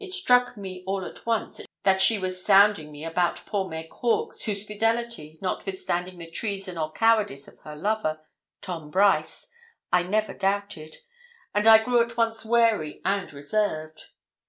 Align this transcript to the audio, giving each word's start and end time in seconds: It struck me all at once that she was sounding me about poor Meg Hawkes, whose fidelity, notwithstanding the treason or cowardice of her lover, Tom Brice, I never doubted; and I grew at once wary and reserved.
It 0.00 0.12
struck 0.12 0.56
me 0.56 0.82
all 0.88 1.04
at 1.04 1.24
once 1.24 1.60
that 1.84 2.00
she 2.00 2.18
was 2.18 2.44
sounding 2.44 2.90
me 2.90 3.04
about 3.04 3.44
poor 3.46 3.68
Meg 3.68 3.92
Hawkes, 3.92 4.42
whose 4.42 4.66
fidelity, 4.66 5.38
notwithstanding 5.40 6.18
the 6.18 6.28
treason 6.28 6.76
or 6.76 6.90
cowardice 6.90 7.46
of 7.46 7.60
her 7.60 7.76
lover, 7.76 8.18
Tom 8.60 8.90
Brice, 8.90 9.48
I 9.92 10.02
never 10.02 10.34
doubted; 10.34 10.96
and 11.54 11.64
I 11.68 11.78
grew 11.78 12.02
at 12.02 12.16
once 12.16 12.44
wary 12.44 13.00
and 13.04 13.32
reserved. 13.32 14.06